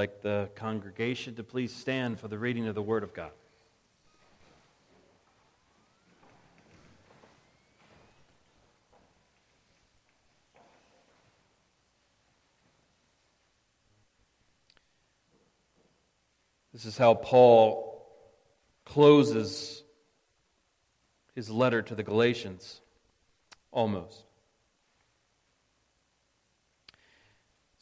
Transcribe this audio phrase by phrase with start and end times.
[0.00, 3.32] like the congregation to please stand for the reading of the Word of God.
[16.72, 18.10] This is how Paul
[18.86, 19.82] closes
[21.34, 22.80] his letter to the Galatians,
[23.70, 24.29] almost.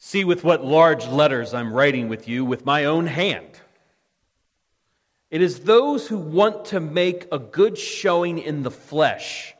[0.01, 3.59] See with what large letters I'm writing with you with my own hand.
[5.29, 9.53] It is those who want to make a good showing in the flesh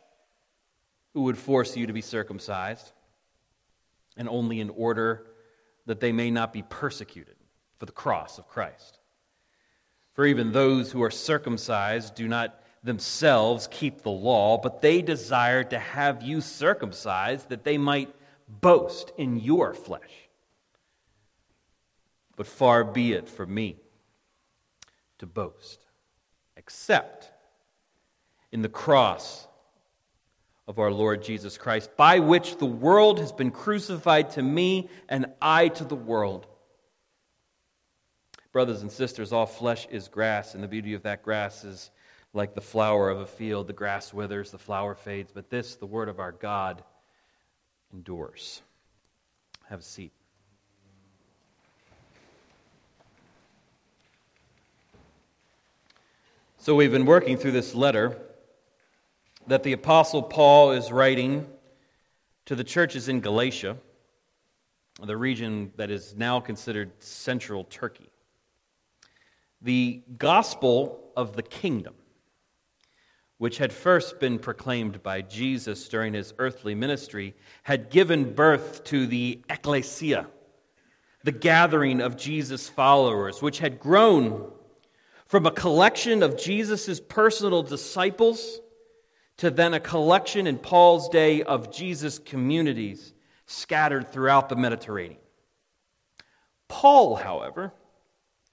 [1.14, 2.92] who would force you to be circumcised,
[4.16, 5.26] and only in order
[5.86, 7.36] that they may not be persecuted
[7.78, 8.98] for the cross of Christ.
[10.14, 15.66] For even those who are circumcised do not themselves keep the law, but they desire
[15.66, 18.16] to have you circumcised that they might
[18.48, 20.29] boast in your flesh.
[22.40, 23.76] But far be it from me
[25.18, 25.86] to boast,
[26.56, 27.34] except
[28.54, 29.46] in the cross
[30.66, 35.26] of our Lord Jesus Christ, by which the world has been crucified to me and
[35.42, 36.48] I to the world.
[38.54, 41.92] Brothers and sisters, all flesh is grass, and the beauty of that grass is
[42.34, 43.68] like the flower of a field.
[43.68, 46.86] The grass withers, the flower fades, but this, the word of our God,
[47.92, 48.62] endures.
[49.68, 50.14] Have a seat.
[56.62, 58.18] So, we've been working through this letter
[59.48, 61.48] that the Apostle Paul is writing
[62.48, 63.78] to the churches in Galatia,
[65.02, 68.10] the region that is now considered central Turkey.
[69.62, 71.94] The gospel of the kingdom,
[73.38, 79.08] which had first been proclaimed by Jesus during his earthly ministry, had given birth to
[79.08, 80.28] the ecclesia,
[81.24, 84.52] the gathering of Jesus' followers, which had grown
[85.30, 88.60] from a collection of Jesus' personal disciples
[89.38, 93.14] to then a collection in Paul's day of Jesus' communities
[93.46, 95.22] scattered throughout the Mediterranean.
[96.68, 97.72] Paul, however,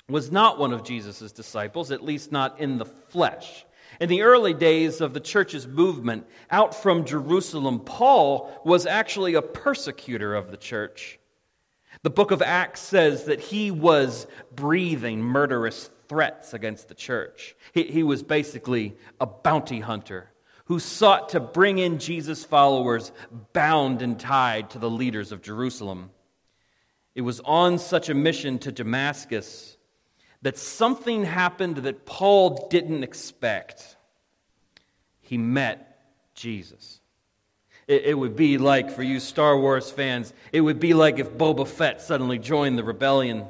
[0.09, 3.65] was not one of Jesus' disciples, at least not in the flesh.
[3.99, 9.43] In the early days of the church's movement out from Jerusalem, Paul was actually a
[9.43, 11.19] persecutor of the church.
[12.03, 17.55] The book of Acts says that he was breathing murderous threats against the church.
[17.73, 20.31] He, he was basically a bounty hunter
[20.67, 23.13] who sought to bring in Jesus' followers
[23.53, 26.11] bound and tied to the leaders of Jerusalem.
[27.15, 29.77] It was on such a mission to Damascus
[30.43, 33.97] that something happened that Paul didn't expect.
[35.21, 37.01] He met Jesus.
[37.89, 41.31] It, it, would be like, for you Star Wars fans, it would be like if
[41.31, 43.47] Boba Fett suddenly joined the rebellion.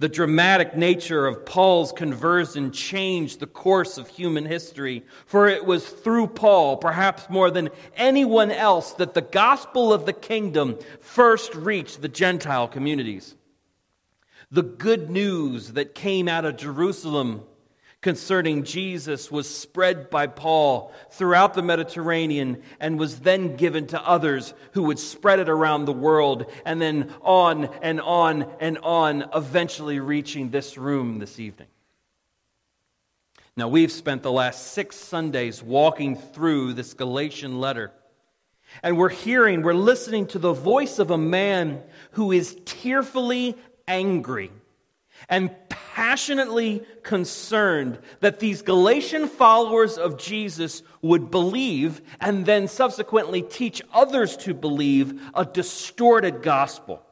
[0.00, 5.88] The dramatic nature of Paul's conversion changed the course of human history, for it was
[5.88, 12.00] through Paul, perhaps more than anyone else, that the gospel of the kingdom first reached
[12.00, 13.34] the Gentile communities.
[14.52, 17.42] The good news that came out of Jerusalem
[18.00, 24.54] concerning Jesus was spread by Paul throughout the Mediterranean and was then given to others
[24.72, 29.98] who would spread it around the world and then on and on and on, eventually
[29.98, 31.68] reaching this room this evening.
[33.56, 37.90] Now, we've spent the last six Sundays walking through this Galatian letter.
[38.84, 41.82] And we're hearing, we're listening to the voice of a man
[42.12, 43.56] who is tearfully
[43.88, 44.52] angry
[45.28, 53.82] and passionately concerned that these Galatian followers of Jesus would believe and then subsequently teach
[53.92, 57.02] others to believe a distorted gospel.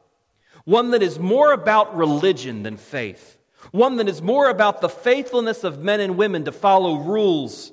[0.63, 3.37] One that is more about religion than faith.
[3.71, 7.71] One that is more about the faithfulness of men and women to follow rules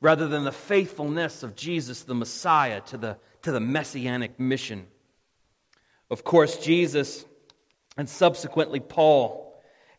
[0.00, 4.86] rather than the faithfulness of Jesus, the Messiah, to the, to the messianic mission.
[6.10, 7.24] Of course, Jesus
[7.96, 9.41] and subsequently Paul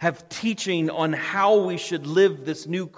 [0.04, 2.90] have teaching on how we should live this new,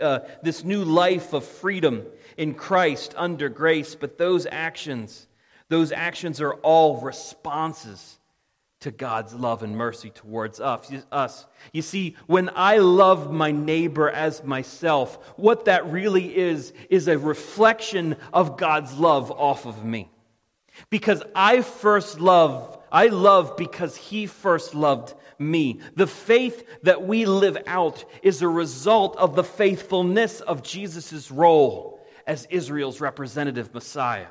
[0.00, 2.06] uh, this new life of freedom
[2.38, 3.94] in Christ under grace.
[3.94, 5.26] But those actions,
[5.68, 8.18] those actions are all responses
[8.80, 11.46] to God's love and mercy towards us.
[11.74, 17.18] You see, when I love my neighbor as myself, what that really is, is a
[17.18, 20.10] reflection of God's love off of me.
[20.88, 25.80] Because I first love I love because he first loved me.
[25.96, 32.00] The faith that we live out is a result of the faithfulness of Jesus' role
[32.24, 34.28] as Israel's representative Messiah.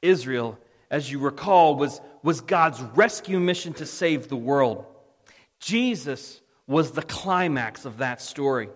[0.00, 0.56] Israel,
[0.92, 4.86] as you recall, was, was God's rescue mission to save the world.
[5.58, 8.68] Jesus was the climax of that story.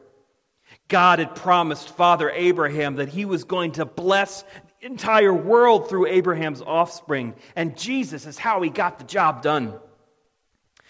[0.88, 4.42] God had promised Father Abraham that he was going to bless
[4.82, 9.74] entire world through Abraham's offspring, and Jesus is how he got the job done.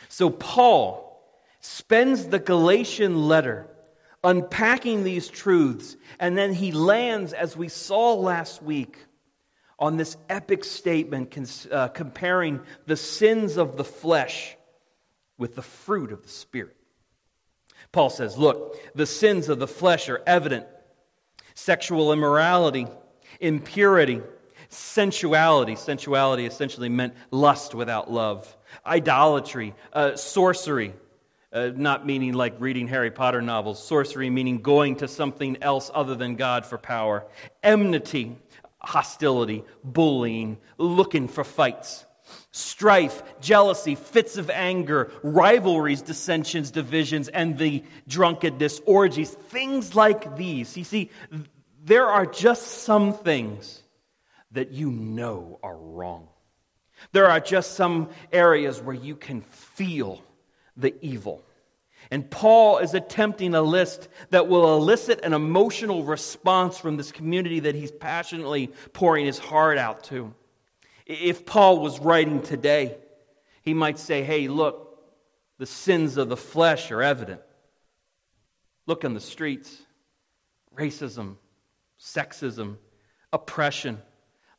[0.08, 1.22] So, Paul
[1.60, 3.66] spends the Galatian letter
[4.22, 8.98] unpacking these truths, and then he lands, as we saw last week,
[9.78, 14.56] on this epic statement uh, comparing the sins of the flesh
[15.38, 16.76] with the fruit of the Spirit.
[17.92, 20.66] Paul says, Look, the sins of the flesh are evident
[21.54, 22.86] sexual immorality,
[23.40, 24.20] impurity,
[24.68, 25.74] sensuality.
[25.74, 28.56] Sensuality essentially meant lust without love,
[28.86, 30.94] idolatry, uh, sorcery.
[31.52, 36.14] Uh, not meaning like reading Harry Potter novels, sorcery meaning going to something else other
[36.14, 37.26] than God for power,
[37.60, 38.36] enmity,
[38.78, 42.04] hostility, bullying, looking for fights,
[42.52, 50.76] strife, jealousy, fits of anger, rivalries, dissensions, divisions, and the drunkenness, orgies, things like these.
[50.76, 51.10] You see,
[51.82, 53.82] there are just some things
[54.52, 56.28] that you know are wrong.
[57.12, 60.22] There are just some areas where you can feel
[60.76, 61.42] the evil.
[62.10, 67.60] And Paul is attempting a list that will elicit an emotional response from this community
[67.60, 70.34] that he's passionately pouring his heart out to.
[71.06, 72.96] If Paul was writing today,
[73.62, 74.98] he might say, Hey, look,
[75.58, 77.40] the sins of the flesh are evident.
[78.86, 79.82] Look on the streets
[80.76, 81.36] racism,
[82.00, 82.76] sexism,
[83.32, 84.00] oppression,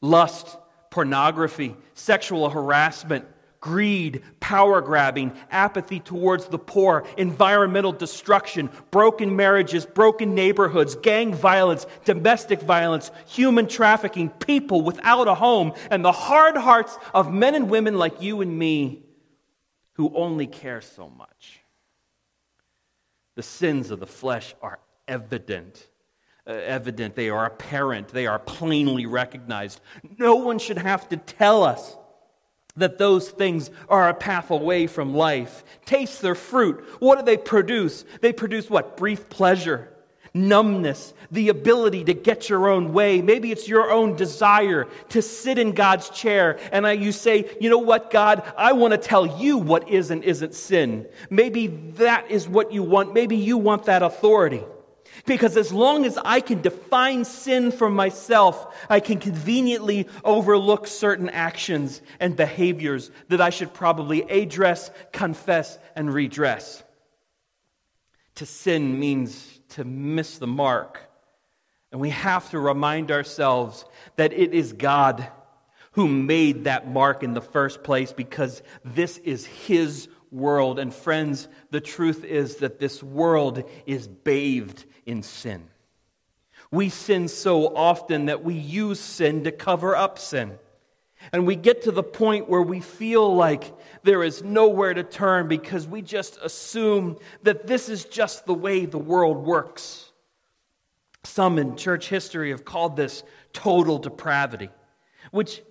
[0.02, 0.58] lust,
[0.90, 3.26] pornography, sexual harassment,
[3.62, 11.86] greed, power grabbing, apathy towards the poor, environmental destruction, broken marriages, broken neighborhoods, gang violence,
[12.04, 17.70] domestic violence, human trafficking, people without a home, and the hard hearts of men and
[17.70, 19.04] women like you and me
[19.94, 21.60] who only care so much.
[23.36, 25.88] The sins of the flesh are evident.
[26.48, 29.80] Uh, evident, they are apparent, they are plainly recognized.
[30.18, 31.96] No one should have to tell us
[32.76, 35.64] that those things are a path away from life.
[35.86, 36.84] Taste their fruit.
[37.00, 38.06] What do they produce?
[38.22, 38.98] They produce what?
[38.98, 39.94] Brief pleasure,
[40.34, 43.22] numbness, the ability to get your own way.
[43.22, 47.78] Maybe it's your own desire to sit in God's chair and you say, you know
[47.78, 51.08] what, God, I want to tell you what is and isn't sin.
[51.30, 53.14] Maybe that is what you want.
[53.14, 54.64] Maybe you want that authority.
[55.26, 61.30] Because as long as I can define sin for myself, I can conveniently overlook certain
[61.30, 66.84] actions and behaviors that I should probably address, confess, and redress.
[68.36, 71.00] To sin means to miss the mark.
[71.92, 73.86] And we have to remind ourselves
[74.16, 75.28] that it is God
[75.94, 80.80] who made that mark in the first place because this is His world.
[80.80, 85.68] And friends, the truth is that this world is bathed in sin.
[86.72, 90.58] We sin so often that we use sin to cover up sin.
[91.32, 93.72] And we get to the point where we feel like
[94.04, 98.86] there is nowhere to turn because we just assume that this is just the way
[98.86, 100.12] the world works.
[101.24, 103.24] Some in church history have called this
[103.54, 104.70] total depravity,
[105.30, 105.62] which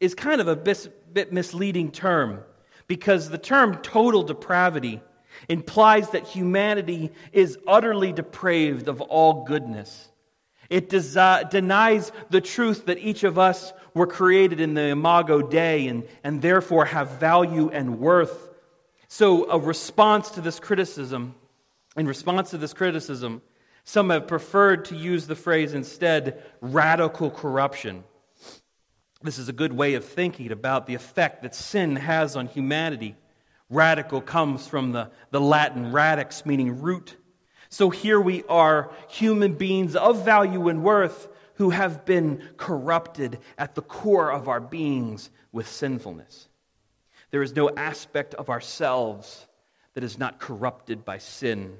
[0.00, 2.40] is kind of a bit misleading term
[2.88, 5.00] because the term total depravity
[5.48, 10.08] implies that humanity is utterly depraved of all goodness.
[10.68, 15.86] It desi- denies the truth that each of us were created in the imago Dei
[15.86, 18.50] and, and therefore have value and worth.
[19.08, 21.34] So, a response to this criticism,
[21.96, 23.40] in response to this criticism,
[23.84, 28.04] some have preferred to use the phrase instead radical corruption.
[29.22, 33.16] This is a good way of thinking about the effect that sin has on humanity.
[33.68, 37.16] Radical comes from the, the Latin radix, meaning root.
[37.68, 43.74] So here we are, human beings of value and worth, who have been corrupted at
[43.74, 46.48] the core of our beings with sinfulness.
[47.32, 49.46] There is no aspect of ourselves
[49.94, 51.76] that is not corrupted by sin.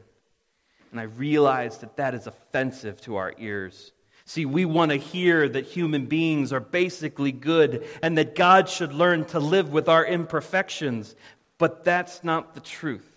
[0.90, 3.92] And I realize that that is offensive to our ears.
[4.28, 8.92] See, we want to hear that human beings are basically good and that God should
[8.92, 11.16] learn to live with our imperfections.
[11.56, 13.08] But that's not the truth.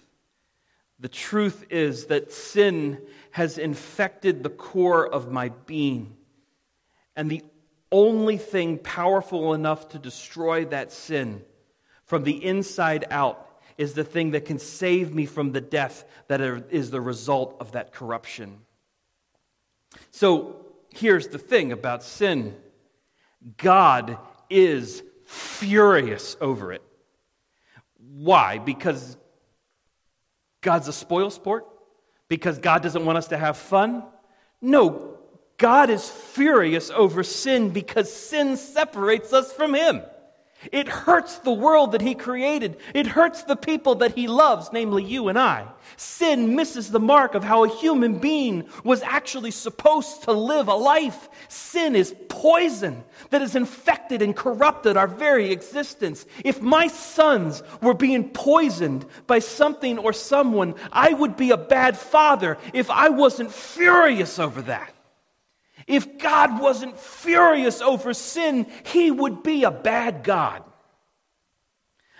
[1.02, 2.98] The truth is that sin
[3.32, 6.16] has infected the core of my being.
[7.18, 7.44] And the
[7.92, 11.44] only thing powerful enough to destroy that sin
[12.06, 16.40] from the inside out is the thing that can save me from the death that
[16.40, 18.60] is the result of that corruption.
[20.12, 20.61] So,
[20.94, 22.56] here's the thing about sin
[23.58, 24.18] God
[24.50, 26.84] is furious over it.
[27.98, 28.58] Why?
[28.58, 29.18] Because
[30.62, 31.66] God's a spoil sport
[32.28, 34.04] because God doesn't want us to have fun?
[34.62, 35.18] No,
[35.58, 40.02] God is furious over sin because sin separates us from Him.
[40.72, 42.78] It hurts the world that He created.
[42.94, 45.66] It hurts the people that He loves, namely you and I.
[45.98, 50.74] Sin misses the mark of how a human being was actually supposed to live a
[50.74, 51.30] life.
[51.48, 56.26] Sin is poison that has infected and corrupted our very existence.
[56.44, 61.98] If my sons were being poisoned by something or someone, I would be a bad
[61.98, 64.94] father if I wasn't furious over that.
[65.88, 70.64] If God wasn't furious over sin, he would be a bad God.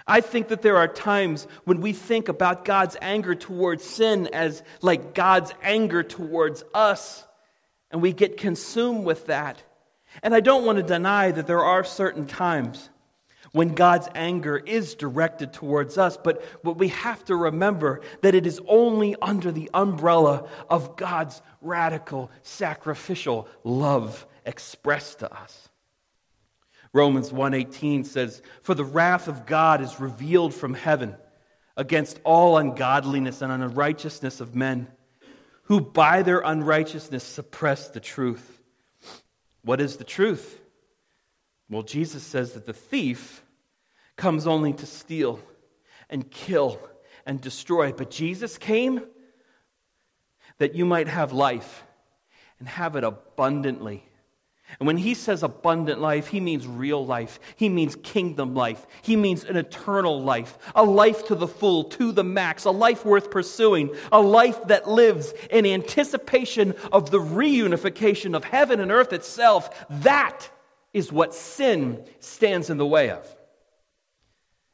[0.08, 4.64] I think that there are times when we think about God's anger towards sin as
[4.82, 7.26] like God's anger towards us,
[7.92, 9.62] and we get consumed with that.
[10.24, 12.90] And I don't want to deny that there are certain times
[13.52, 18.48] when God's anger is directed towards us, but, but we have to remember that it
[18.48, 25.70] is only under the umbrella of God's radical, sacrificial love expressed to us.
[26.94, 31.16] Romans 1:18 says, "For the wrath of God is revealed from heaven
[31.78, 34.90] against all ungodliness and unrighteousness of men,
[35.64, 38.62] who by their unrighteousness suppress the truth."
[39.62, 40.61] What is the truth?
[41.72, 43.44] Well, Jesus says that the thief
[44.18, 45.40] comes only to steal
[46.10, 46.78] and kill
[47.26, 49.02] and destroy, but Jesus came
[50.58, 51.86] that you might have life
[52.60, 54.04] and have it abundantly.
[54.80, 57.40] And when he says abundant life, he means real life.
[57.56, 58.86] He means kingdom life.
[59.02, 63.06] He means an eternal life, a life to the full, to the max, a life
[63.06, 69.14] worth pursuing, a life that lives in anticipation of the reunification of heaven and earth
[69.14, 69.86] itself.
[69.90, 70.50] That
[70.94, 73.36] is what sin stands in the way of.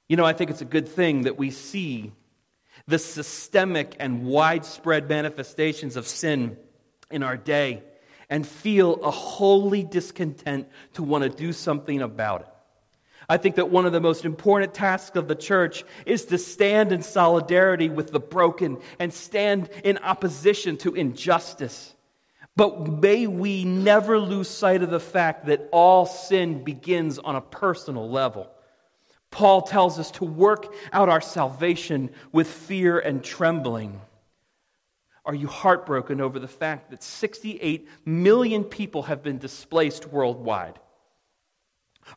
[0.10, 2.14] You know, I think it's a good thing that we see
[2.88, 6.58] the systemic and widespread manifestations of sin
[7.12, 7.84] in our day
[8.30, 12.48] and feel a holy discontent to want to do something about it.
[13.30, 16.94] I think that one of the most important tasks of the church is to stand
[16.94, 21.94] in solidarity with the broken and stand in opposition to injustice.
[22.58, 27.42] But may we never lose sight of the fact that all sin begins on a
[27.42, 28.50] personal level.
[29.30, 34.02] Paul tells us to work out our salvation with fear and trembling.
[35.24, 40.80] Are you heartbroken over the fact that 68 million people have been displaced worldwide?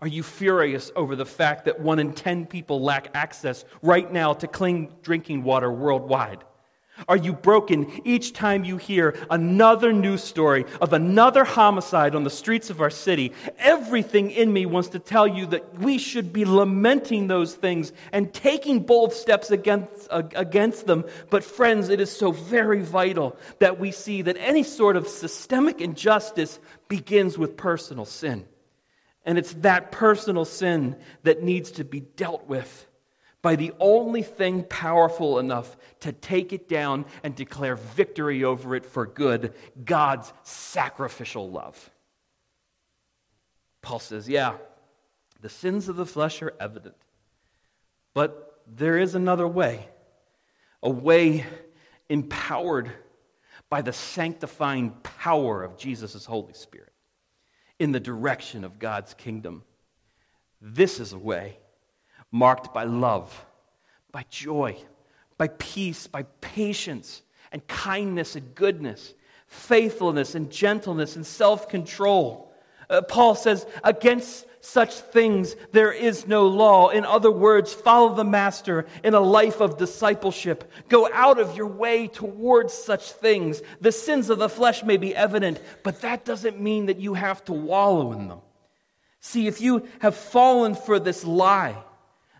[0.00, 4.32] Are you furious over the fact that one in 10 people lack access right now
[4.32, 6.44] to clean drinking water worldwide?
[7.08, 12.30] Are you broken each time you hear another news story of another homicide on the
[12.30, 13.32] streets of our city?
[13.58, 18.32] Everything in me wants to tell you that we should be lamenting those things and
[18.32, 21.04] taking bold steps against, against them.
[21.30, 25.80] But, friends, it is so very vital that we see that any sort of systemic
[25.80, 28.46] injustice begins with personal sin.
[29.24, 32.86] And it's that personal sin that needs to be dealt with
[33.42, 38.84] by the only thing powerful enough to take it down and declare victory over it
[38.84, 39.54] for good
[39.84, 41.90] God's sacrificial love.
[43.82, 44.56] Paul says, Yeah,
[45.40, 46.96] the sins of the flesh are evident,
[48.12, 49.88] but there is another way,
[50.82, 51.46] a way
[52.08, 52.90] empowered
[53.70, 56.92] by the sanctifying power of Jesus' Holy Spirit
[57.78, 59.62] in the direction of God's kingdom.
[60.60, 61.56] This is a way
[62.30, 63.44] marked by love,
[64.12, 64.76] by joy,
[65.38, 67.22] by peace, by patience,
[67.52, 69.14] and kindness and goodness,
[69.46, 72.52] faithfulness and gentleness and self control.
[72.88, 76.90] Uh, Paul says, against such things there is no law.
[76.90, 80.70] In other words, follow the Master in a life of discipleship.
[80.88, 83.62] Go out of your way towards such things.
[83.80, 87.44] The sins of the flesh may be evident, but that doesn't mean that you have
[87.46, 88.40] to wallow in them.
[89.20, 91.76] See, if you have fallen for this lie,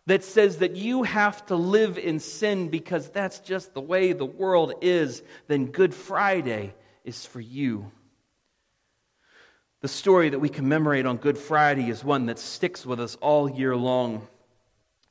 [0.07, 4.25] that says that you have to live in sin because that's just the way the
[4.25, 7.90] world is, then Good Friday is for you.
[9.83, 13.50] The story that we commemorate on Good Friday is one that sticks with us all
[13.50, 14.26] year long.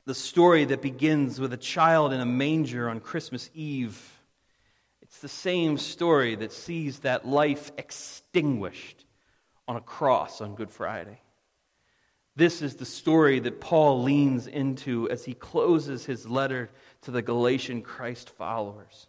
[0.04, 4.00] The story that begins with a child in a manger on Christmas Eve.
[5.02, 9.04] It's the same story that sees that life extinguished
[9.66, 11.20] on a cross on Good Friday.
[12.40, 16.70] This is the story that Paul leans into as he closes his letter
[17.02, 19.08] to the Galatian Christ followers.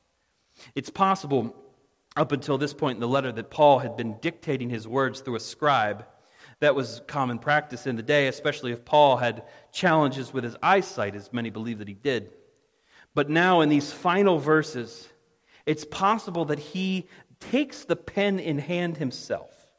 [0.76, 1.56] It's possible,
[2.18, 5.38] up until this point in the letter, that Paul had been dictating his words through
[5.38, 6.06] a scribe.
[6.60, 11.16] That was common practice in the day, especially if Paul had challenges with his eyesight,
[11.16, 12.34] as many believe that he did.
[13.16, 15.08] But now, in these final verses,
[15.66, 17.08] it's possible that he
[17.40, 19.70] takes the pen in hand himself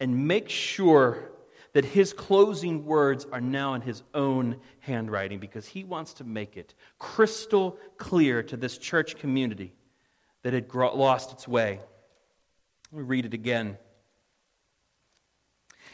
[0.00, 1.31] and makes sure
[1.72, 6.56] that his closing words are now in his own handwriting because he wants to make
[6.56, 9.72] it crystal clear to this church community
[10.42, 11.80] that had lost its way.
[12.90, 13.78] Let me read it again.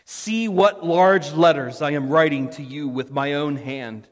[0.05, 4.09] See what large letters I am writing to you with my own hand.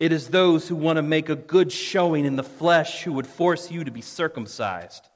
[0.00, 3.26] It is those who want to make a good showing in the flesh who would
[3.26, 5.08] force you to be circumcised,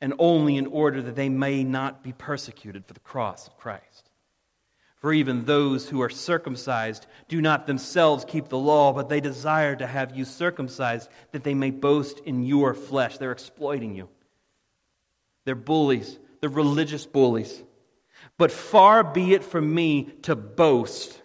[0.00, 4.10] and only in order that they may not be persecuted for the cross of Christ.
[5.02, 9.74] For even those who are circumcised do not themselves keep the law, but they desire
[9.74, 13.18] to have you circumcised that they may boast in your flesh.
[13.18, 14.08] They're exploiting you.
[15.44, 17.64] They're bullies, they're religious bullies.
[18.38, 21.20] But far be it from me to boast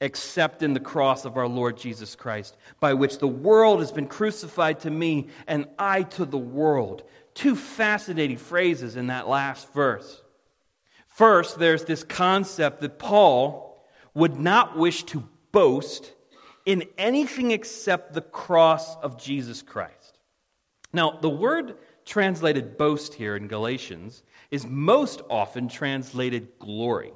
[0.00, 4.06] except in the cross of our Lord Jesus Christ, by which the world has been
[4.06, 7.02] crucified to me and I to the world.
[7.34, 10.22] Two fascinating phrases in that last verse.
[11.18, 13.84] First, there's this concept that Paul
[14.14, 16.12] would not wish to boast
[16.64, 20.20] in anything except the cross of Jesus Christ.
[20.92, 24.22] Now, the word translated boast here in Galatians
[24.52, 27.10] is most often translated glory.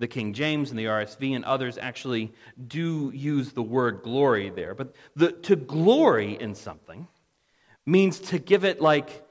[0.00, 2.32] The King James and the RSV and others actually
[2.66, 4.74] do use the word glory there.
[4.74, 7.06] But the, to glory in something
[7.86, 9.24] means to give it like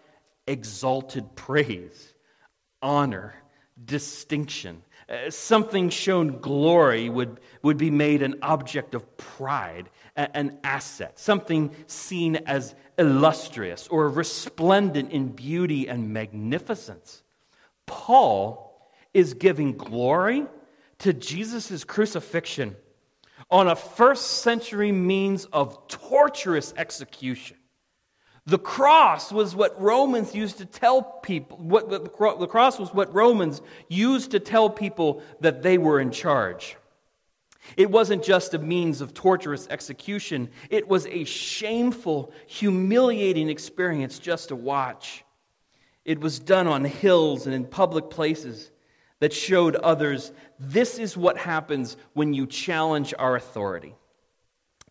[0.48, 2.14] exalted praise,
[2.82, 3.36] honor,
[3.86, 4.84] distinction.
[5.10, 11.76] Uh, something shown glory would, would be made an object of pride, an asset, something
[11.88, 17.24] seen as illustrious or resplendent in beauty and magnificence.
[17.86, 20.46] Paul is giving glory
[21.00, 22.76] to Jesus' crucifixion
[23.52, 27.58] on a first century means of torturous execution.
[28.46, 33.62] The cross was what Romans used to tell people, what, the cross was what Romans
[33.88, 36.76] used to tell people that they were in charge.
[37.78, 44.50] It wasn't just a means of torturous execution, it was a shameful, humiliating experience just
[44.50, 45.24] to watch.
[46.04, 48.72] It was done on hills and in public places
[49.20, 53.96] that showed others this is what happens when you challenge our authority.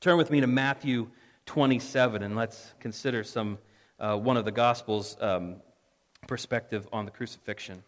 [0.01, 1.11] Turn with me to Matthew
[1.53, 3.59] 27 and let's consider some
[4.01, 5.57] uh, one of the Gospels' um,
[6.27, 7.83] perspective on the crucifixion.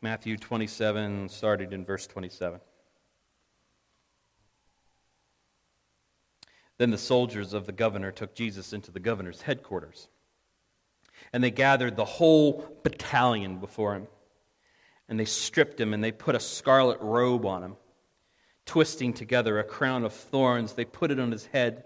[0.00, 2.58] Matthew 27, started in verse 27.
[6.78, 10.08] Then the soldiers of the governor took Jesus into the governor's headquarters.
[11.34, 14.06] And they gathered the whole battalion before him.
[15.10, 17.76] And they stripped him and they put a scarlet robe on him.
[18.64, 21.84] Twisting together a crown of thorns, they put it on his head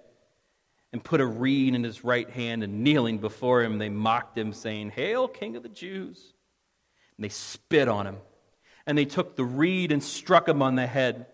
[0.92, 2.62] and put a reed in his right hand.
[2.62, 6.34] And kneeling before him, they mocked him, saying, Hail, King of the Jews!
[7.16, 8.18] And they spit on him.
[8.86, 11.26] And they took the reed and struck him on the head.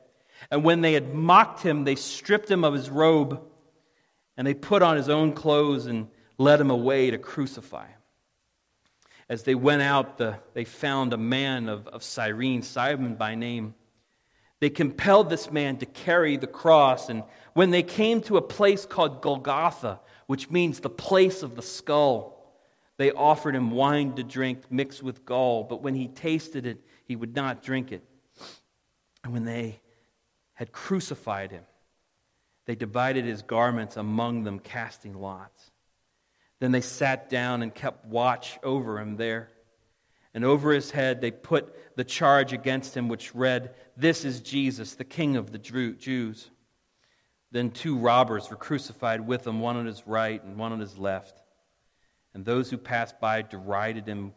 [0.50, 3.42] And when they had mocked him, they stripped him of his robe
[4.36, 7.99] and they put on his own clothes and led him away to crucify him.
[9.30, 13.76] As they went out, the, they found a man of, of Cyrene, Simon by name.
[14.58, 17.22] They compelled this man to carry the cross, and
[17.54, 22.52] when they came to a place called Golgotha, which means the place of the skull,
[22.96, 27.14] they offered him wine to drink mixed with gall, but when he tasted it, he
[27.14, 28.02] would not drink it.
[29.22, 29.80] And when they
[30.54, 31.62] had crucified him,
[32.66, 35.69] they divided his garments among them, casting lots.
[36.60, 39.48] Then they sat down and kept watch over him there.
[40.32, 44.94] And over his head they put the charge against him, which read, This is Jesus,
[44.94, 46.50] the King of the Jews.
[47.50, 50.96] Then two robbers were crucified with him, one on his right and one on his
[50.96, 51.42] left.
[52.32, 54.32] And those who passed by derided him,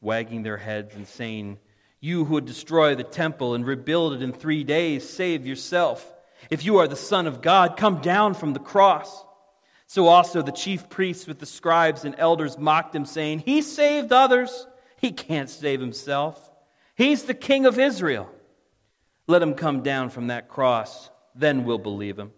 [0.00, 1.58] wagging their heads and saying,
[2.00, 6.06] You who would destroy the temple and rebuild it in three days, save yourself.
[6.50, 9.24] If you are the Son of God, come down from the cross.
[9.90, 14.12] So also the chief priests with the scribes and elders mocked him, saying, He saved
[14.12, 14.68] others.
[15.00, 16.48] He can't save himself.
[16.94, 18.30] He's the King of Israel.
[19.26, 22.30] Let him come down from that cross, then we'll believe him.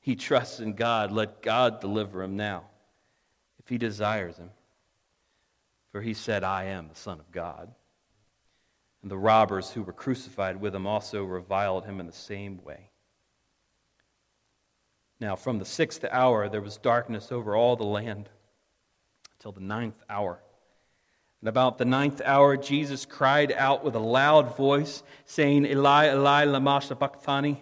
[0.00, 1.12] He trusts in God.
[1.12, 2.64] Let God deliver him now,
[3.58, 4.50] if he desires him.
[5.92, 7.72] For he said, I am the Son of God.
[9.00, 12.90] And the robbers who were crucified with him also reviled him in the same way.
[15.24, 18.28] Now, from the sixth hour, there was darkness over all the land
[19.38, 20.38] until the ninth hour.
[21.40, 26.44] And about the ninth hour, Jesus cried out with a loud voice, saying, Eli, Eli,
[26.44, 27.58] lama sabachthani?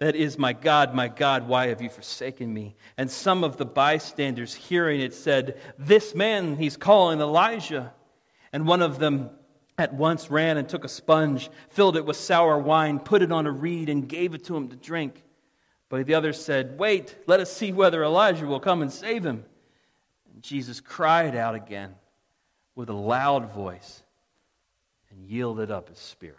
[0.00, 2.76] That is, my God, my God, why have you forsaken me?
[2.98, 7.94] And some of the bystanders hearing it said, This man, he's calling Elijah.
[8.52, 9.30] And one of them
[9.78, 13.46] at once ran and took a sponge, filled it with sour wine, put it on
[13.46, 15.22] a reed, and gave it to him to drink.
[15.92, 19.44] But the others said, Wait, let us see whether Elijah will come and save him.
[20.32, 21.96] And Jesus cried out again
[22.74, 24.02] with a loud voice
[25.10, 26.38] and yielded up his spirit.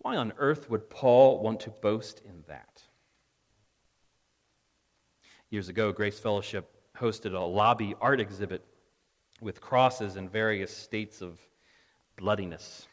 [0.00, 2.82] Why on earth would Paul want to boast in that?
[5.48, 8.62] Years ago, Grace Fellowship hosted a lobby art exhibit
[9.40, 11.38] with crosses in various states of
[12.18, 12.86] bloodiness.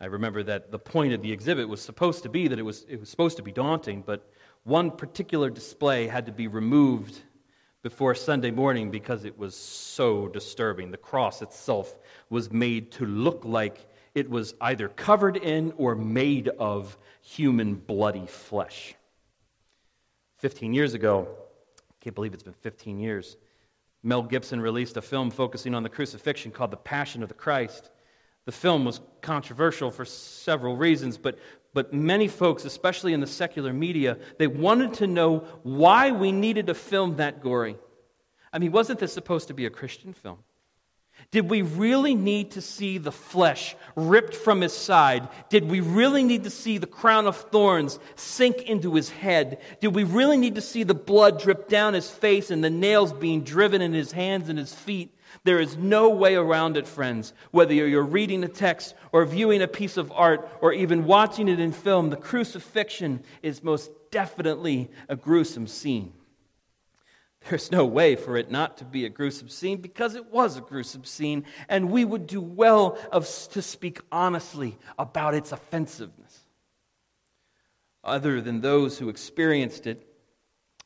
[0.00, 2.86] I remember that the point of the exhibit was supposed to be that it was,
[2.88, 4.30] it was supposed to be daunting, but
[4.64, 7.20] one particular display had to be removed
[7.82, 10.90] before Sunday morning because it was so disturbing.
[10.90, 11.94] The cross itself
[12.30, 18.26] was made to look like it was either covered in or made of human bloody
[18.26, 18.94] flesh.
[20.38, 21.28] 15 years ago,
[21.78, 23.36] I can't believe it's been 15 years,
[24.02, 27.90] Mel Gibson released a film focusing on the crucifixion called The Passion of the Christ.
[28.46, 31.38] The film was controversial for several reasons, but,
[31.74, 36.66] but many folks, especially in the secular media, they wanted to know why we needed
[36.68, 37.76] to film that gory.
[38.52, 40.38] I mean, wasn't this supposed to be a Christian film?
[41.30, 45.28] Did we really need to see the flesh ripped from his side?
[45.48, 49.60] Did we really need to see the crown of thorns sink into his head?
[49.80, 53.12] Did we really need to see the blood drip down his face and the nails
[53.12, 55.14] being driven in his hands and his feet?
[55.44, 57.32] There is no way around it, friends.
[57.50, 61.60] Whether you're reading a text or viewing a piece of art or even watching it
[61.60, 66.12] in film, the crucifixion is most definitely a gruesome scene.
[67.48, 70.60] There's no way for it not to be a gruesome scene because it was a
[70.60, 76.38] gruesome scene, and we would do well of, to speak honestly about its offensiveness.
[78.04, 80.06] Other than those who experienced it,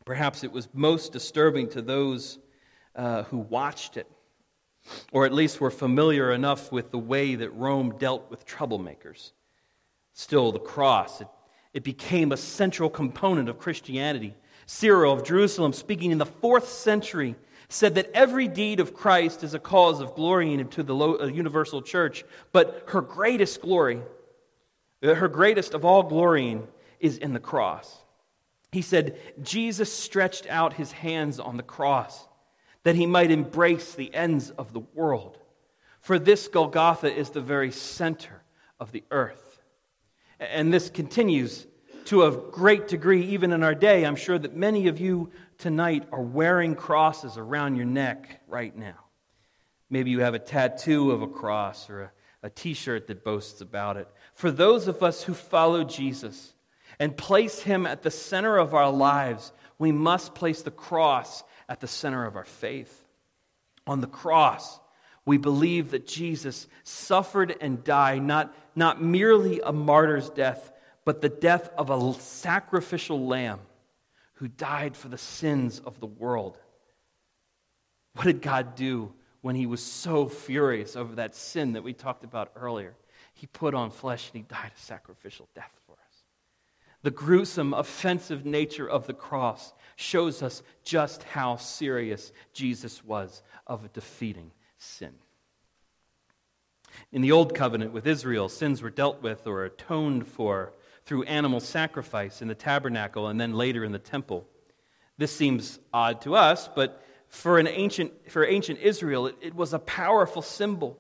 [0.05, 2.39] perhaps it was most disturbing to those
[2.95, 4.11] uh, who watched it,
[5.13, 9.33] or at least were familiar enough with the way that Rome dealt with troublemakers.
[10.13, 11.29] Still, the cross, it,
[11.73, 14.35] it became a central component of Christianity
[14.67, 17.37] Cyril of Jerusalem, speaking in the fourth century,
[17.69, 21.83] said that every deed of Christ is a cause of glorying to the uh, universal
[21.83, 24.01] church, but her greatest glory,
[25.03, 26.67] uh, her greatest of all glorying,
[27.01, 27.99] is in the cross.
[28.73, 32.27] He said, Jesus stretched out his hands on the cross
[32.85, 35.39] that he might embrace the ends of the world.
[36.01, 38.43] For this Golgotha is the very center
[38.79, 39.63] of the earth.
[40.39, 41.67] And this continues
[42.07, 44.05] to a great degree, even in our day.
[44.05, 49.05] I'm sure that many of you tonight are wearing crosses around your neck right now.
[49.89, 53.97] Maybe you have a tattoo of a cross or a, t shirt that boasts about
[53.97, 54.07] it.
[54.35, 56.53] For those of us who follow Jesus
[56.99, 61.81] and place him at the center of our lives, we must place the cross at
[61.81, 63.05] the center of our faith.
[63.87, 64.81] On the cross,
[65.27, 70.73] we believe that Jesus suffered and died, not, not merely a martyr's death,
[71.05, 73.61] but the death of a sacrificial lamb
[74.35, 76.59] who died for the sins of the world.
[78.15, 82.25] What did God do when he was so furious over that sin that we talked
[82.25, 82.95] about earlier?
[83.35, 85.73] He put on flesh and he died a sacrificial death.
[87.05, 93.93] The gruesome, offensive nature of the cross shows us just how serious Jesus was of
[93.93, 95.13] defeating sin.
[97.13, 100.73] In the Old Covenant with Israel, sins were dealt with or atoned for
[101.05, 104.49] through animal sacrifice in the tabernacle and then later in the temple.
[105.19, 109.75] This seems odd to us, but for, an ancient, for ancient Israel, it, it was
[109.75, 110.99] a powerful symbol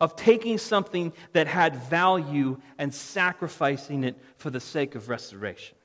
[0.00, 5.76] of taking something that had value and sacrificing it for the sake of restoration.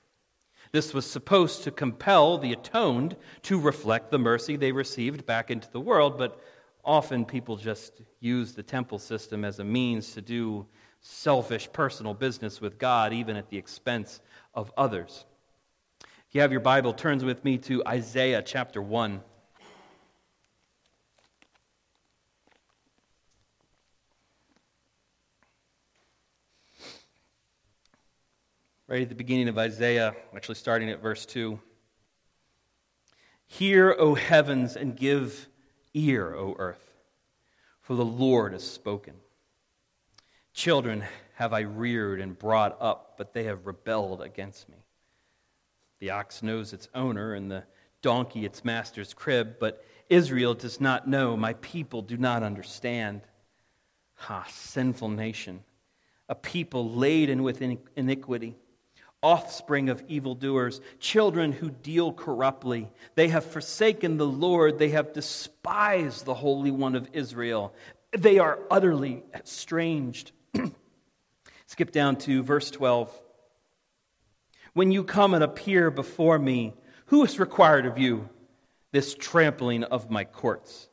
[0.72, 5.72] This was supposed to compel the atoned to reflect the mercy they received back into
[5.72, 6.42] the world, but
[6.84, 10.66] often people just use the temple system as a means to do
[11.02, 14.20] selfish personal business with God, even at the expense
[14.54, 15.26] of others.
[16.02, 19.22] If you have your Bible, turns with me to Isaiah chapter 1.
[28.90, 31.60] Right at the beginning of Isaiah, actually starting at verse 2.
[33.46, 35.50] Hear, O heavens, and give
[35.94, 36.94] ear, O earth,
[37.82, 39.16] for the Lord has spoken.
[40.54, 44.78] Children have I reared and brought up, but they have rebelled against me.
[46.00, 47.66] The ox knows its owner, and the
[48.02, 53.20] donkey its master's crib, but Israel does not know, my people do not understand.
[54.30, 55.66] Ah, sinful nation,
[56.30, 57.62] a people laden with
[57.98, 58.56] iniquity,
[59.24, 62.90] offspring of evildoers, children who deal corruptly.
[63.16, 67.74] They have forsaken the Lord, they have despised the Holy One of Israel.
[68.18, 70.32] They are utterly estranged.
[71.66, 73.12] Skip down to verse 12.
[74.74, 76.74] When you come and appear before me,
[77.08, 78.30] who is required of you
[78.92, 80.90] this trampling of my courts?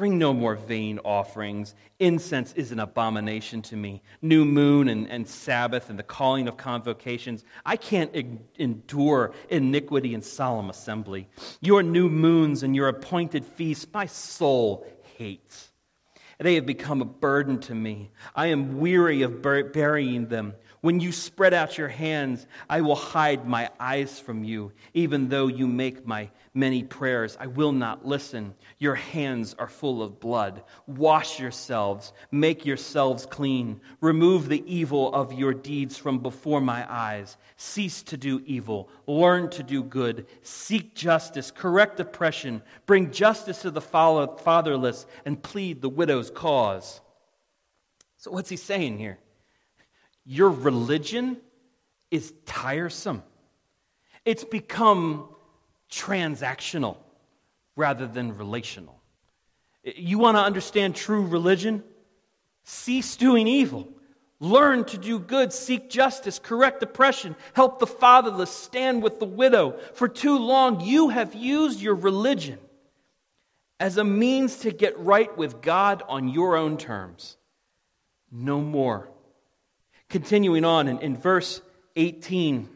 [0.00, 1.74] Bring no more vain offerings.
[1.98, 4.00] Incense is an abomination to me.
[4.22, 7.44] New moon and, and Sabbath and the calling of convocations.
[7.66, 8.10] I can't
[8.56, 11.28] endure iniquity and solemn assembly.
[11.60, 14.86] Your new moons and your appointed feasts, my soul
[15.18, 15.70] hates.
[16.38, 18.10] They have become a burden to me.
[18.34, 20.54] I am weary of burying them.
[20.82, 24.72] When you spread out your hands, I will hide my eyes from you.
[24.94, 28.54] Even though you make my many prayers, I will not listen.
[28.78, 30.62] Your hands are full of blood.
[30.86, 33.82] Wash yourselves, make yourselves clean.
[34.00, 37.36] Remove the evil of your deeds from before my eyes.
[37.58, 43.70] Cease to do evil, learn to do good, seek justice, correct oppression, bring justice to
[43.70, 47.02] the fatherless, and plead the widow's cause.
[48.16, 49.18] So, what's he saying here?
[50.30, 51.38] Your religion
[52.12, 53.24] is tiresome.
[54.24, 55.28] It's become
[55.90, 56.98] transactional
[57.74, 58.94] rather than relational.
[59.82, 61.82] You want to understand true religion?
[62.62, 63.88] Cease doing evil.
[64.38, 69.80] Learn to do good, seek justice, correct oppression, help the fatherless, stand with the widow.
[69.94, 72.60] For too long, you have used your religion
[73.80, 77.36] as a means to get right with God on your own terms.
[78.30, 79.08] No more.
[80.10, 81.62] Continuing on in, in verse
[81.96, 82.68] 18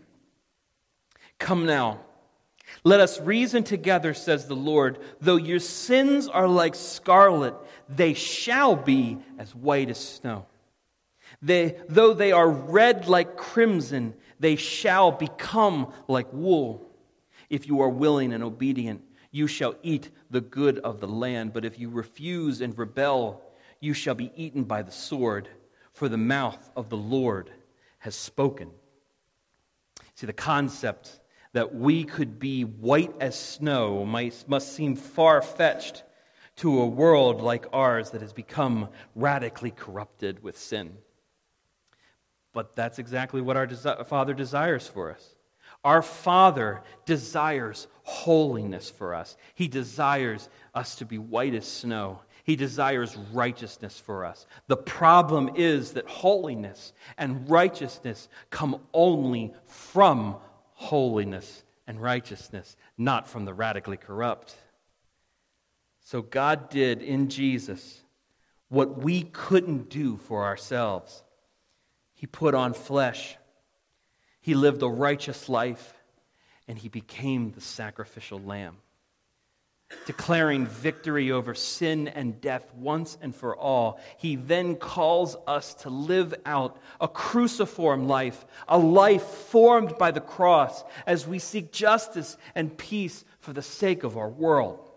[1.41, 2.01] Come now,
[2.85, 4.99] let us reason together, says the Lord.
[5.21, 7.55] Though your sins are like scarlet,
[7.89, 10.47] they shall be as white as snow.
[11.43, 16.89] They, though they are red like crimson, they shall become like wool.
[17.51, 21.53] If you are willing and obedient, you shall eat the good of the land.
[21.53, 23.43] But if you refuse and rebel,
[23.81, 25.49] you shall be eaten by the sword
[25.95, 27.51] for the mouth of the Lord
[28.01, 28.71] has spoken.
[30.17, 31.21] See, the concept
[31.53, 36.03] that we could be white as snow might, must seem far fetched
[36.57, 40.99] to a world like ours that has become radically corrupted with sin.
[42.53, 45.37] But that's exactly what our desi- Father desires for us.
[45.85, 49.37] Our Father desires holiness for us.
[49.55, 52.21] He desires us to be white as snow.
[52.45, 54.47] He desires righteousness for us.
[54.67, 60.37] The problem is that holiness and righteousness come only from
[60.75, 64.55] holiness and righteousness, not from the radically corrupt.
[66.01, 68.03] So God did in Jesus
[68.69, 71.25] what we couldn't do for ourselves.
[72.13, 73.37] He put on flesh,
[74.43, 75.95] He lived a righteous life,
[76.69, 78.77] and He became the sacrificial lamb
[80.07, 85.91] declaring victory over sin and death once and for all, he then calls us to
[85.91, 92.37] live out a cruciform life, a life formed by the cross, as we seek justice
[92.55, 94.91] and peace for the sake of our world.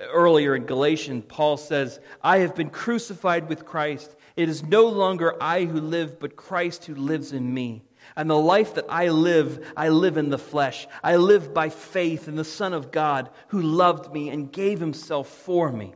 [0.00, 4.16] Earlier in Galatians, Paul says, I have been crucified with Christ.
[4.36, 7.84] It is no longer I who live, but Christ who lives in me.
[8.16, 10.86] And the life that I live, I live in the flesh.
[11.02, 15.28] I live by faith in the Son of God who loved me and gave himself
[15.28, 15.94] for me.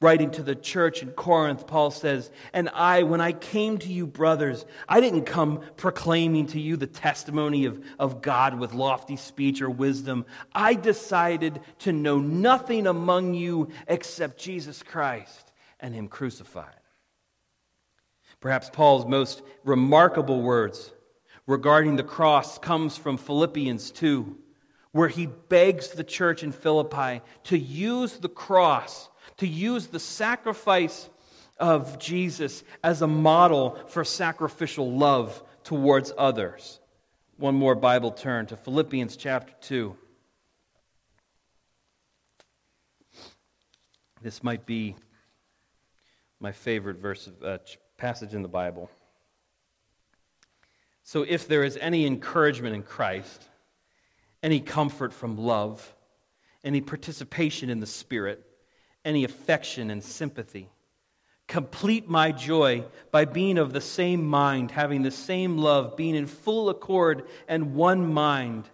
[0.00, 4.04] Writing to the church in Corinth, Paul says, And I, when I came to you,
[4.04, 9.62] brothers, I didn't come proclaiming to you the testimony of, of God with lofty speech
[9.62, 10.26] or wisdom.
[10.52, 16.74] I decided to know nothing among you except Jesus Christ and Him crucified.
[18.40, 20.92] Perhaps Paul's most remarkable words
[21.50, 24.38] regarding the cross comes from Philippians 2,
[24.92, 29.08] where he begs the church in Philippi to use the cross,
[29.38, 31.10] to use the sacrifice
[31.58, 36.78] of Jesus as a model for sacrificial love towards others.
[37.36, 39.96] One more Bible turn to Philippians chapter 2.
[44.22, 44.94] This might be
[46.38, 47.58] my favorite verse of, uh,
[47.96, 48.88] passage in the Bible.
[51.02, 53.42] So, if there is any encouragement in Christ,
[54.42, 55.94] any comfort from love,
[56.62, 58.44] any participation in the Spirit,
[59.04, 60.68] any affection and sympathy,
[61.48, 66.26] complete my joy by being of the same mind, having the same love, being in
[66.26, 68.68] full accord and one mind.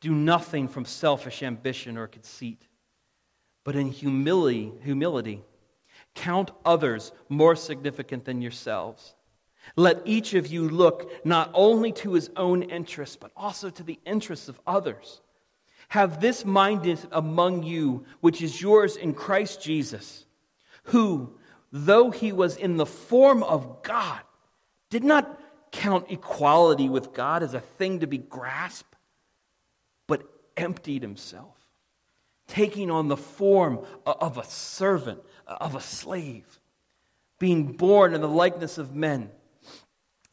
[0.00, 2.66] Do nothing from selfish ambition or conceit
[3.66, 5.42] but in humility, humility,
[6.14, 9.15] count others more significant than yourselves.
[9.74, 13.98] Let each of you look not only to his own interests, but also to the
[14.06, 15.20] interests of others.
[15.88, 20.26] Have this mind among you, which is yours in Christ Jesus,
[20.84, 21.38] who,
[21.72, 24.20] though he was in the form of God,
[24.90, 25.40] did not
[25.72, 28.96] count equality with God as a thing to be grasped,
[30.06, 30.22] but
[30.56, 31.56] emptied himself,
[32.46, 36.60] taking on the form of a servant, of a slave,
[37.38, 39.30] being born in the likeness of men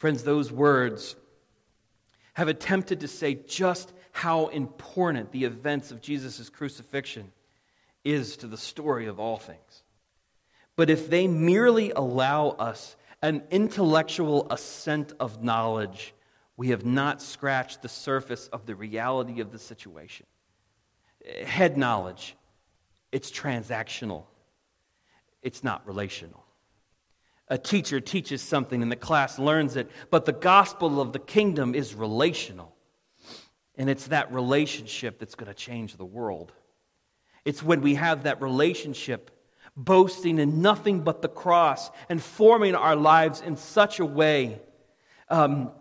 [0.00, 1.14] Friends, those words
[2.32, 7.30] have attempted to say just how important the events of Jesus' crucifixion
[8.02, 9.82] is to the story of all things.
[10.74, 16.14] But if they merely allow us an intellectual assent of knowledge,
[16.56, 20.24] we have not scratched the surface of the reality of the situation.
[21.44, 22.36] Head knowledge,
[23.12, 24.24] it's transactional,
[25.42, 26.46] it's not relational
[27.50, 31.74] a teacher teaches something and the class learns it, but the gospel of the kingdom
[31.74, 32.74] is relational.
[33.76, 36.52] And it's that relationship that's going to change the world.
[37.44, 39.30] It's when we have that relationship,
[39.76, 44.60] boasting in nothing but the cross and forming our lives in such a way
[45.28, 45.72] um,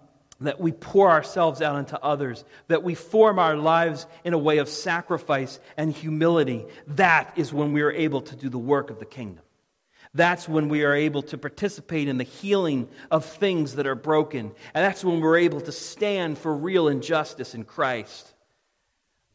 [0.42, 4.58] that we pour ourselves out into others, that we form our lives in a way
[4.58, 6.66] of sacrifice and humility.
[6.88, 9.44] That is when we are able to do the work of the kingdom.
[10.14, 14.52] That's when we are able to participate in the healing of things that are broken.
[14.74, 18.34] And that's when we're able to stand for real injustice in Christ.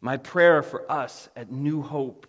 [0.01, 2.27] My prayer for us at New Hope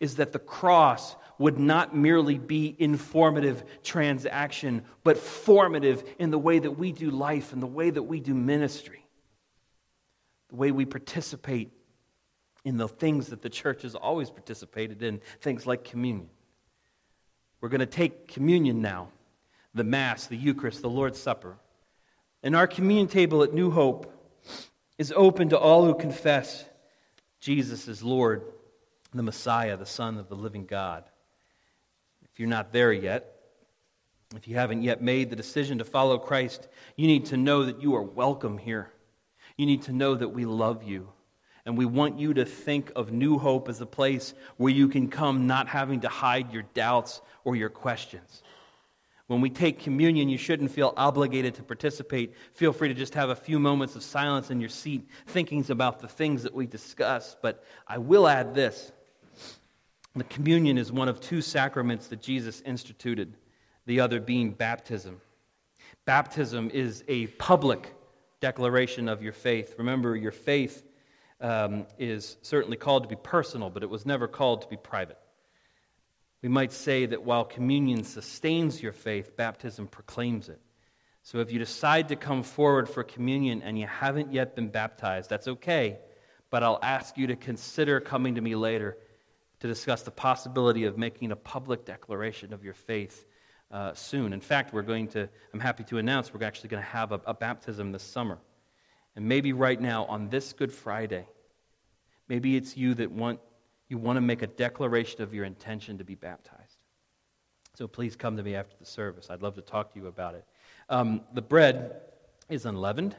[0.00, 6.58] is that the cross would not merely be informative transaction, but formative in the way
[6.58, 9.04] that we do life and the way that we do ministry,
[10.50, 11.72] the way we participate
[12.64, 16.28] in the things that the church has always participated in, things like communion.
[17.60, 19.08] We're going to take communion now
[19.74, 21.56] the Mass, the Eucharist, the Lord's Supper.
[22.42, 24.12] And our communion table at New Hope
[24.96, 26.64] is open to all who confess
[27.40, 28.42] Jesus is Lord,
[29.14, 31.04] the Messiah, the Son of the living God.
[32.24, 33.34] If you're not there yet,
[34.36, 37.80] if you haven't yet made the decision to follow Christ, you need to know that
[37.82, 38.90] you are welcome here.
[39.56, 41.08] You need to know that we love you.
[41.68, 45.06] And we want you to think of New Hope as a place where you can
[45.06, 48.42] come not having to hide your doubts or your questions.
[49.26, 52.32] When we take communion, you shouldn't feel obligated to participate.
[52.54, 56.00] Feel free to just have a few moments of silence in your seat, thinking about
[56.00, 57.36] the things that we discuss.
[57.42, 58.90] But I will add this
[60.16, 63.36] the communion is one of two sacraments that Jesus instituted,
[63.84, 65.20] the other being baptism.
[66.06, 67.94] Baptism is a public
[68.40, 69.74] declaration of your faith.
[69.76, 70.87] Remember, your faith
[71.40, 75.18] um, is certainly called to be personal, but it was never called to be private.
[76.42, 80.60] We might say that while communion sustains your faith, baptism proclaims it.
[81.22, 85.28] So if you decide to come forward for communion and you haven't yet been baptized,
[85.28, 85.98] that's okay,
[86.50, 88.96] but I'll ask you to consider coming to me later
[89.60, 93.26] to discuss the possibility of making a public declaration of your faith
[93.70, 94.32] uh, soon.
[94.32, 97.20] In fact, we're going to, I'm happy to announce, we're actually going to have a,
[97.26, 98.38] a baptism this summer.
[99.18, 101.26] And maybe right now, on this Good Friday,
[102.28, 103.40] maybe it's you that want,
[103.88, 106.76] you want to make a declaration of your intention to be baptized.
[107.74, 109.26] So please come to me after the service.
[109.28, 110.44] I'd love to talk to you about it.
[110.88, 112.00] Um, the bread
[112.48, 113.16] is unleavened.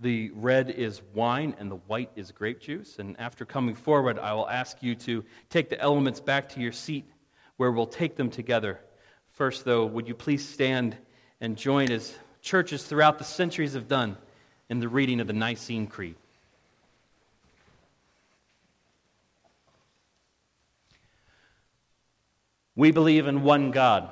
[0.00, 2.98] The red is wine and the white is grape juice.
[2.98, 6.72] And after coming forward, I will ask you to take the elements back to your
[6.72, 7.08] seat
[7.56, 8.80] where we'll take them together.
[9.30, 10.96] First, though, would you please stand
[11.40, 14.16] and join as churches throughout the centuries have done
[14.68, 16.16] in the reading of the Nicene Creed.
[22.74, 24.10] We believe in one God,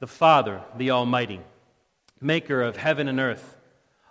[0.00, 1.40] the Father, the Almighty,
[2.20, 3.56] maker of heaven and earth,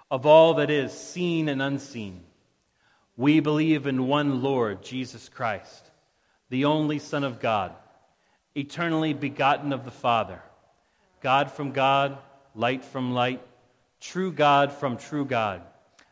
[0.10, 2.22] of all that is seen and unseen.
[3.16, 5.92] We believe in one Lord, Jesus Christ,
[6.50, 7.74] the only Son of God,
[8.56, 10.42] eternally begotten of the Father,
[11.22, 12.18] God from God,
[12.56, 13.42] light from light,
[14.00, 15.62] true God from true God